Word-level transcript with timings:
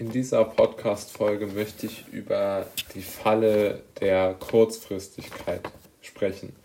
In 0.00 0.08
dieser 0.08 0.46
Podcast-Folge 0.46 1.46
möchte 1.46 1.84
ich 1.84 2.08
über 2.10 2.64
die 2.94 3.02
Falle 3.02 3.82
der 4.00 4.32
Kurzfristigkeit 4.32 5.60
sprechen. 6.00 6.56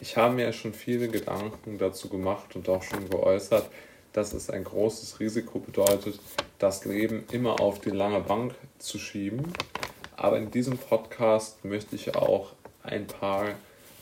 Ich 0.00 0.16
habe 0.16 0.34
mir 0.34 0.52
schon 0.52 0.74
viele 0.74 1.06
Gedanken 1.06 1.78
dazu 1.78 2.08
gemacht 2.08 2.56
und 2.56 2.68
auch 2.68 2.82
schon 2.82 3.08
geäußert, 3.08 3.70
dass 4.12 4.32
es 4.32 4.50
ein 4.50 4.64
großes 4.64 5.20
Risiko 5.20 5.60
bedeutet, 5.60 6.18
das 6.58 6.84
Leben 6.84 7.22
immer 7.30 7.60
auf 7.60 7.78
die 7.78 7.90
lange 7.90 8.18
Bank 8.18 8.56
zu 8.80 8.98
schieben. 8.98 9.52
Aber 10.16 10.38
in 10.38 10.50
diesem 10.50 10.76
Podcast 10.76 11.64
möchte 11.64 11.94
ich 11.94 12.16
auch 12.16 12.54
ein 12.82 13.06
paar 13.06 13.50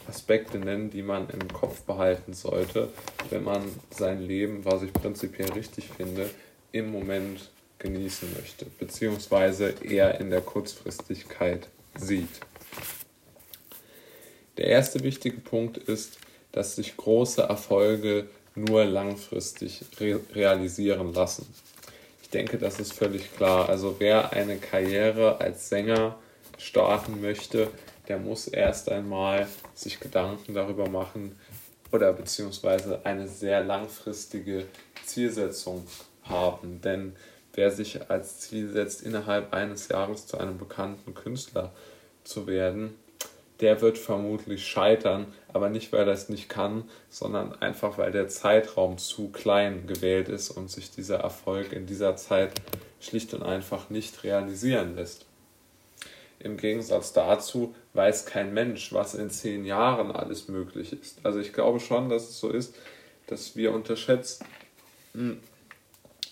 Aspekte 0.09 0.57
nennen, 0.59 0.89
die 0.89 1.03
man 1.03 1.29
im 1.29 1.47
Kopf 1.49 1.83
behalten 1.83 2.33
sollte, 2.33 2.89
wenn 3.29 3.45
man 3.45 3.65
sein 3.91 4.23
Leben, 4.23 4.65
was 4.65 4.83
ich 4.83 4.95
prinzipiell 4.95 5.53
richtig 5.53 5.91
finde, 5.91 6.31
im 6.73 6.91
Moment 6.91 7.51
genießen 7.83 8.33
möchte, 8.35 8.67
beziehungsweise 8.79 9.75
eher 9.83 10.19
in 10.21 10.31
der 10.31 10.41
Kurzfristigkeit 10.41 11.69
sieht. 11.97 12.41
Der 14.57 14.67
erste 14.67 15.03
wichtige 15.03 15.39
Punkt 15.39 15.77
ist, 15.77 16.19
dass 16.53 16.77
sich 16.77 16.97
große 16.97 17.43
Erfolge 17.43 18.29
nur 18.55 18.85
langfristig 18.85 19.85
re 19.99 20.21
realisieren 20.35 21.13
lassen. 21.13 21.47
Ich 22.23 22.29
denke, 22.29 22.59
das 22.59 22.79
ist 22.79 22.93
völlig 22.93 23.35
klar. 23.35 23.69
Also 23.69 23.97
wer 23.99 24.33
eine 24.33 24.57
Karriere 24.59 25.41
als 25.41 25.69
Sänger 25.69 26.19
starten 26.59 27.21
möchte, 27.21 27.71
der 28.09 28.19
muss 28.19 28.47
erst 28.47 28.91
einmal 28.91 29.49
sich 29.75 30.01
Gedanken 30.01 30.55
darüber 30.55 30.89
machen 30.89 31.37
oder 31.91 32.13
beziehungsweise 32.13 33.05
eine 33.05 33.29
sehr 33.29 33.65
langfristige 33.65 34.67
Zielsetzung 35.05 35.87
haben. 36.25 36.81
Denn 36.83 37.15
wer 37.55 37.71
sich 37.71 38.11
als 38.11 38.41
Ziel 38.41 38.71
setzt, 38.71 39.03
innerhalb 39.03 39.53
eines 39.53 39.89
Jahres 39.89 40.27
zu 40.27 40.39
einem 40.39 40.59
bekannten 40.59 41.15
Künstler 41.15 41.73
zu 42.25 42.47
werden, 42.47 42.95
der 43.61 43.81
wird 43.81 43.97
vermutlich 43.97 44.67
scheitern, 44.67 45.27
aber 45.53 45.69
nicht, 45.69 45.93
weil 45.93 46.09
er 46.09 46.15
es 46.15 46.29
nicht 46.29 46.49
kann, 46.49 46.85
sondern 47.09 47.55
einfach, 47.63 47.97
weil 47.97 48.11
der 48.11 48.29
Zeitraum 48.29 48.99
zu 48.99 49.29
klein 49.29 49.87
gewählt 49.87 50.29
ist 50.29 50.51
und 50.51 50.69
sich 50.69 50.91
dieser 50.91 51.19
Erfolg 51.19 51.73
in 51.73 51.87
dieser 51.87 52.17
Zeit 52.17 52.61
schlicht 53.01 53.33
und 53.35 53.45
einfach 53.45 53.89
nicht 53.89 54.25
realisieren 54.25 54.97
lässt. 54.97 55.27
Im 56.41 56.57
Gegensatz 56.57 57.13
dazu 57.13 57.73
weiß 57.95 58.27
kein 58.27 58.53
Mensch, 58.53 58.93
was 58.93 59.15
in 59.15 59.31
zehn 59.31 59.65
Jahren 59.65 60.11
alles 60.11 60.49
möglich 60.49 60.93
ist. 60.93 61.19
Also 61.23 61.39
ich 61.39 61.53
glaube 61.53 61.79
schon, 61.79 62.09
dass 62.09 62.31
es 62.31 62.41
so 62.41 62.51
ist, 62.51 62.75
dass 63.29 63.55
wir 63.55 63.73
unterschätzen, 63.73 64.45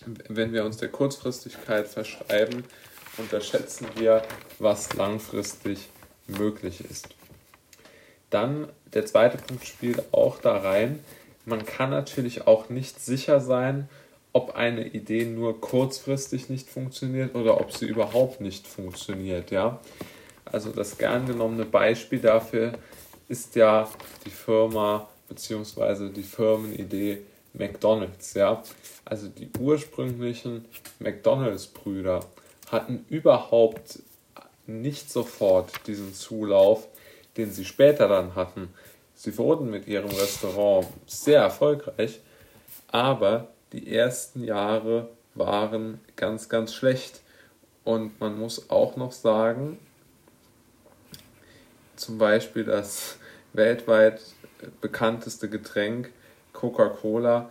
wenn 0.05 0.53
wir 0.53 0.65
uns 0.65 0.77
der 0.77 0.89
Kurzfristigkeit 0.89 1.87
verschreiben, 1.87 2.63
unterschätzen 3.17 3.87
wir, 3.95 4.23
was 4.59 4.93
langfristig 4.93 5.89
möglich 6.27 6.83
ist. 6.89 7.09
Dann 8.29 8.69
der 8.93 9.05
zweite 9.05 9.37
Punkt 9.37 9.65
spielt 9.65 10.13
auch 10.13 10.39
da 10.39 10.57
rein. 10.57 11.03
Man 11.45 11.65
kann 11.65 11.89
natürlich 11.89 12.47
auch 12.47 12.69
nicht 12.69 12.99
sicher 12.99 13.41
sein, 13.41 13.89
ob 14.33 14.55
eine 14.55 14.87
Idee 14.87 15.25
nur 15.25 15.59
kurzfristig 15.59 16.49
nicht 16.49 16.69
funktioniert 16.69 17.35
oder 17.35 17.59
ob 17.59 17.73
sie 17.73 17.85
überhaupt 17.85 18.39
nicht 18.39 18.65
funktioniert. 18.65 19.51
Ja? 19.51 19.81
Also 20.45 20.71
das 20.71 20.97
gern 20.97 21.25
genommene 21.25 21.65
Beispiel 21.65 22.19
dafür 22.19 22.73
ist 23.27 23.55
ja 23.55 23.89
die 24.25 24.29
Firma 24.29 25.09
bzw. 25.27 26.09
die 26.09 26.23
Firmenidee 26.23 27.21
McDonald's. 27.53 28.33
Ja? 28.33 28.63
Also 29.05 29.27
die 29.27 29.49
ursprünglichen 29.59 30.65
McDonald's-Brüder 30.99 32.25
hatten 32.71 33.05
überhaupt 33.09 33.99
nicht 34.67 35.11
sofort 35.11 35.87
diesen 35.87 36.13
Zulauf, 36.13 36.87
den 37.37 37.51
sie 37.51 37.65
später 37.65 38.07
dann 38.07 38.35
hatten. 38.35 38.73
Sie 39.15 39.37
wurden 39.37 39.69
mit 39.69 39.87
ihrem 39.87 40.09
Restaurant 40.09 40.87
sehr 41.05 41.41
erfolgreich, 41.41 42.19
aber 42.87 43.47
die 43.73 43.93
ersten 43.93 44.43
Jahre 44.43 45.09
waren 45.35 45.99
ganz, 46.15 46.49
ganz 46.49 46.73
schlecht. 46.73 47.21
Und 47.83 48.19
man 48.19 48.37
muss 48.37 48.69
auch 48.69 48.95
noch 48.95 49.11
sagen, 49.11 49.79
zum 51.95 52.17
Beispiel 52.17 52.63
das 52.63 53.17
weltweit 53.53 54.21
bekannteste 54.81 55.49
Getränk 55.49 56.11
Coca-Cola 56.53 57.49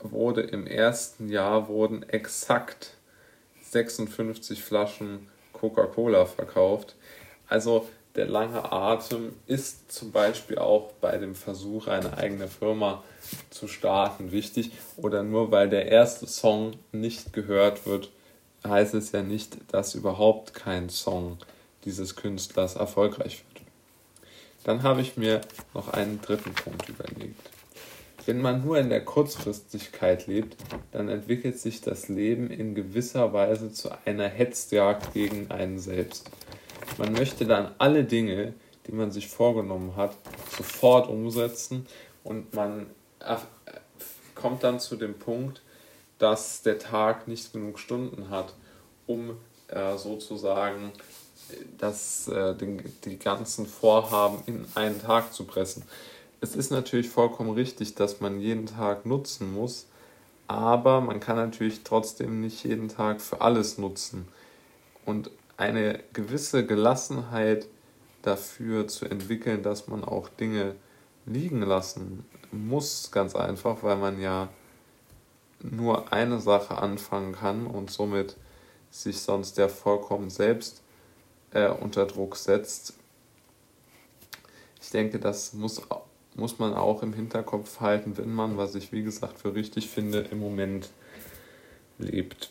wurde 0.00 0.42
im 0.42 0.66
ersten 0.66 1.28
Jahr 1.28 1.68
wurden 1.68 2.02
exakt 2.08 2.92
56 3.62 4.62
Flaschen 4.62 5.28
Coca-Cola 5.52 6.26
verkauft. 6.26 6.94
Also 7.48 7.88
der 8.14 8.26
lange 8.26 8.72
Atem 8.72 9.34
ist 9.46 9.92
zum 9.92 10.10
Beispiel 10.10 10.58
auch 10.58 10.92
bei 11.00 11.18
dem 11.18 11.34
Versuch, 11.34 11.86
eine 11.86 12.16
eigene 12.16 12.48
Firma 12.48 13.04
zu 13.50 13.68
starten, 13.68 14.32
wichtig. 14.32 14.72
Oder 14.96 15.22
nur 15.22 15.50
weil 15.50 15.68
der 15.68 15.86
erste 15.86 16.26
Song 16.26 16.72
nicht 16.92 17.32
gehört 17.32 17.86
wird, 17.86 18.10
heißt 18.66 18.94
es 18.94 19.12
ja 19.12 19.22
nicht, 19.22 19.56
dass 19.72 19.94
überhaupt 19.94 20.54
kein 20.54 20.88
Song 20.88 21.38
dieses 21.84 22.16
Künstlers 22.16 22.76
erfolgreich 22.76 23.44
wird. 23.52 23.66
Dann 24.64 24.82
habe 24.82 25.02
ich 25.02 25.16
mir 25.16 25.42
noch 25.74 25.88
einen 25.88 26.20
dritten 26.20 26.54
Punkt 26.54 26.88
überlegt. 26.88 27.55
Wenn 28.26 28.42
man 28.42 28.64
nur 28.64 28.76
in 28.78 28.90
der 28.90 29.04
Kurzfristigkeit 29.04 30.26
lebt, 30.26 30.56
dann 30.90 31.08
entwickelt 31.08 31.60
sich 31.60 31.80
das 31.80 32.08
Leben 32.08 32.50
in 32.50 32.74
gewisser 32.74 33.32
Weise 33.32 33.72
zu 33.72 33.88
einer 34.04 34.26
Hetzjagd 34.26 35.14
gegen 35.14 35.52
einen 35.52 35.78
selbst. 35.78 36.28
Man 36.98 37.12
möchte 37.12 37.46
dann 37.46 37.70
alle 37.78 38.02
Dinge, 38.02 38.52
die 38.88 38.92
man 38.92 39.12
sich 39.12 39.28
vorgenommen 39.28 39.94
hat, 39.94 40.16
sofort 40.56 41.08
umsetzen 41.08 41.86
und 42.24 42.52
man 42.52 42.86
kommt 44.34 44.64
dann 44.64 44.80
zu 44.80 44.96
dem 44.96 45.14
Punkt, 45.14 45.62
dass 46.18 46.62
der 46.62 46.80
Tag 46.80 47.28
nicht 47.28 47.52
genug 47.52 47.78
Stunden 47.78 48.28
hat, 48.30 48.54
um 49.06 49.36
äh, 49.68 49.96
sozusagen 49.96 50.90
das, 51.78 52.26
äh, 52.26 52.56
den, 52.56 52.82
die 53.04 53.18
ganzen 53.18 53.66
Vorhaben 53.66 54.38
in 54.46 54.66
einen 54.74 55.00
Tag 55.00 55.32
zu 55.32 55.44
pressen 55.44 55.84
es 56.40 56.54
ist 56.54 56.70
natürlich 56.70 57.08
vollkommen 57.08 57.50
richtig, 57.50 57.94
dass 57.94 58.20
man 58.20 58.40
jeden 58.40 58.66
Tag 58.66 59.06
nutzen 59.06 59.52
muss, 59.52 59.86
aber 60.46 61.00
man 61.00 61.20
kann 61.20 61.36
natürlich 61.36 61.82
trotzdem 61.82 62.40
nicht 62.40 62.64
jeden 62.64 62.88
Tag 62.88 63.20
für 63.20 63.40
alles 63.40 63.78
nutzen. 63.78 64.28
Und 65.04 65.30
eine 65.56 66.00
gewisse 66.12 66.66
Gelassenheit 66.66 67.66
dafür 68.22 68.88
zu 68.88 69.06
entwickeln, 69.06 69.62
dass 69.62 69.88
man 69.88 70.04
auch 70.04 70.28
Dinge 70.28 70.74
liegen 71.24 71.62
lassen 71.62 72.24
muss, 72.52 73.10
ganz 73.10 73.34
einfach, 73.34 73.82
weil 73.82 73.96
man 73.96 74.20
ja 74.20 74.48
nur 75.60 76.12
eine 76.12 76.40
Sache 76.40 76.76
anfangen 76.78 77.32
kann 77.32 77.66
und 77.66 77.90
somit 77.90 78.36
sich 78.90 79.20
sonst 79.20 79.56
ja 79.58 79.68
vollkommen 79.68 80.30
selbst 80.30 80.82
äh, 81.52 81.68
unter 81.68 82.06
Druck 82.06 82.36
setzt. 82.36 82.94
Ich 84.80 84.90
denke, 84.90 85.18
das 85.18 85.52
muss 85.52 85.82
muss 86.36 86.58
man 86.58 86.74
auch 86.74 87.02
im 87.02 87.12
Hinterkopf 87.12 87.80
halten, 87.80 88.16
wenn 88.16 88.32
man, 88.32 88.56
was 88.56 88.74
ich 88.74 88.92
wie 88.92 89.02
gesagt 89.02 89.38
für 89.38 89.54
richtig 89.54 89.88
finde, 89.88 90.20
im 90.30 90.38
Moment 90.38 90.90
lebt. 91.98 92.50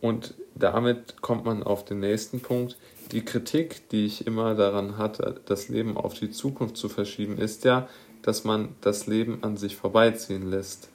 Und 0.00 0.34
damit 0.54 1.20
kommt 1.20 1.44
man 1.44 1.62
auf 1.62 1.84
den 1.84 2.00
nächsten 2.00 2.40
Punkt. 2.40 2.78
Die 3.12 3.24
Kritik, 3.24 3.88
die 3.90 4.06
ich 4.06 4.26
immer 4.26 4.54
daran 4.54 4.96
hatte, 4.96 5.40
das 5.44 5.68
Leben 5.68 5.96
auf 5.96 6.14
die 6.14 6.30
Zukunft 6.30 6.76
zu 6.76 6.88
verschieben, 6.88 7.36
ist 7.36 7.64
ja, 7.64 7.88
dass 8.22 8.44
man 8.44 8.70
das 8.80 9.06
Leben 9.06 9.42
an 9.42 9.56
sich 9.56 9.76
vorbeiziehen 9.76 10.48
lässt. 10.48 10.88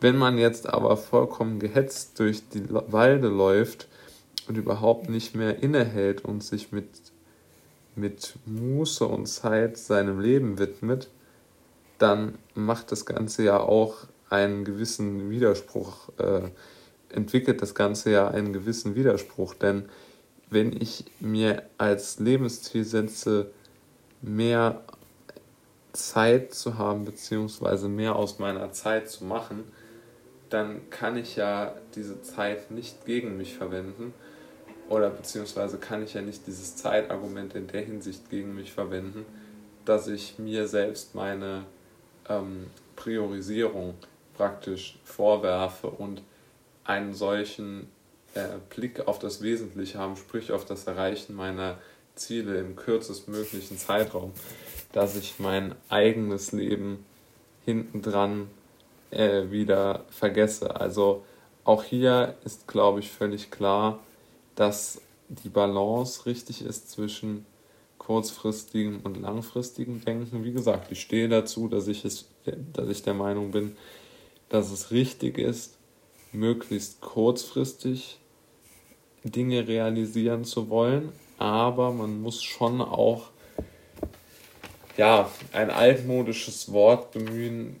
Wenn 0.00 0.16
man 0.16 0.36
jetzt 0.36 0.68
aber 0.68 0.96
vollkommen 0.98 1.58
gehetzt 1.58 2.18
durch 2.18 2.48
die 2.50 2.64
Walde 2.68 3.28
läuft 3.28 3.88
und 4.48 4.58
überhaupt 4.58 5.08
nicht 5.08 5.34
mehr 5.34 5.62
innehält 5.62 6.22
und 6.24 6.44
sich 6.44 6.72
mit 6.72 6.88
mit 7.96 8.34
Muße 8.44 9.04
und 9.06 9.26
Zeit 9.26 9.76
seinem 9.76 10.20
Leben 10.20 10.58
widmet, 10.58 11.08
dann 11.98 12.38
macht 12.54 12.92
das 12.92 13.06
Ganze 13.06 13.44
ja 13.44 13.58
auch 13.58 14.06
einen 14.28 14.64
gewissen 14.64 15.30
Widerspruch, 15.30 16.10
äh, 16.18 16.42
entwickelt 17.08 17.62
das 17.62 17.74
Ganze 17.74 18.10
ja 18.10 18.28
einen 18.28 18.52
gewissen 18.52 18.94
Widerspruch. 18.94 19.54
Denn 19.54 19.88
wenn 20.50 20.72
ich 20.72 21.04
mir 21.20 21.62
als 21.78 22.18
Lebensziel 22.18 22.84
setze, 22.84 23.50
mehr 24.20 24.82
Zeit 25.92 26.54
zu 26.54 26.76
haben, 26.76 27.04
beziehungsweise 27.04 27.88
mehr 27.88 28.16
aus 28.16 28.38
meiner 28.38 28.72
Zeit 28.72 29.08
zu 29.08 29.24
machen, 29.24 29.64
dann 30.50 30.90
kann 30.90 31.16
ich 31.16 31.36
ja 31.36 31.74
diese 31.94 32.22
Zeit 32.22 32.70
nicht 32.70 33.06
gegen 33.06 33.36
mich 33.36 33.56
verwenden, 33.56 34.12
oder 34.88 35.10
beziehungsweise 35.10 35.78
kann 35.78 36.02
ich 36.02 36.14
ja 36.14 36.22
nicht 36.22 36.46
dieses 36.46 36.76
Zeitargument 36.76 37.54
in 37.54 37.66
der 37.66 37.82
Hinsicht 37.82 38.30
gegen 38.30 38.54
mich 38.54 38.72
verwenden, 38.72 39.24
dass 39.84 40.08
ich 40.08 40.38
mir 40.38 40.68
selbst 40.68 41.14
meine 41.14 41.64
ähm, 42.28 42.66
Priorisierung 42.94 43.94
praktisch 44.36 44.98
vorwerfe 45.04 45.88
und 45.88 46.22
einen 46.84 47.14
solchen 47.14 47.88
äh, 48.34 48.44
Blick 48.74 49.06
auf 49.06 49.18
das 49.18 49.42
Wesentliche 49.42 49.98
haben, 49.98 50.16
sprich 50.16 50.52
auf 50.52 50.64
das 50.64 50.86
Erreichen 50.86 51.34
meiner 51.34 51.78
Ziele 52.14 52.58
im 52.58 52.76
kürzestmöglichen 52.76 53.78
Zeitraum, 53.78 54.32
dass 54.92 55.16
ich 55.16 55.38
mein 55.38 55.74
eigenes 55.88 56.52
Leben 56.52 57.04
hintendran 57.64 58.48
äh, 59.10 59.50
wieder 59.50 60.04
vergesse. 60.10 60.80
Also 60.80 61.24
auch 61.64 61.82
hier 61.84 62.34
ist, 62.44 62.68
glaube 62.68 63.00
ich, 63.00 63.10
völlig 63.10 63.50
klar, 63.50 63.98
dass 64.56 65.00
die 65.28 65.48
Balance 65.48 66.26
richtig 66.26 66.62
ist 66.62 66.90
zwischen 66.90 67.46
kurzfristigem 67.98 69.00
und 69.04 69.20
langfristigem 69.20 70.04
Denken. 70.04 70.44
Wie 70.44 70.52
gesagt, 70.52 70.90
ich 70.92 71.00
stehe 71.00 71.28
dazu, 71.28 71.68
dass 71.68 71.88
ich, 71.88 72.04
es, 72.04 72.26
dass 72.72 72.88
ich 72.88 73.02
der 73.02 73.14
Meinung 73.14 73.50
bin, 73.52 73.76
dass 74.48 74.70
es 74.70 74.90
richtig 74.90 75.38
ist, 75.38 75.76
möglichst 76.32 77.00
kurzfristig 77.00 78.18
Dinge 79.24 79.66
realisieren 79.66 80.44
zu 80.44 80.68
wollen, 80.68 81.12
aber 81.38 81.92
man 81.92 82.20
muss 82.20 82.42
schon 82.42 82.80
auch 82.80 83.30
ja, 84.96 85.30
ein 85.52 85.70
altmodisches 85.70 86.72
Wort 86.72 87.12
bemühen, 87.12 87.76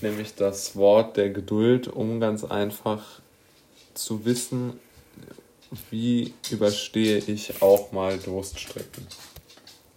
nämlich 0.00 0.34
das 0.34 0.74
Wort 0.76 1.16
der 1.16 1.30
Geduld, 1.30 1.88
um 1.88 2.20
ganz 2.20 2.42
einfach 2.44 3.04
zu 3.94 4.24
wissen, 4.24 4.80
wie 5.90 6.34
überstehe 6.50 7.18
ich 7.18 7.62
auch 7.62 7.92
mal 7.92 8.18
Durststrecken. 8.18 9.06